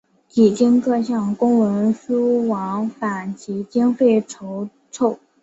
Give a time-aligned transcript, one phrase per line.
[0.27, 5.19] 几经各项公文书往返及经费筹凑。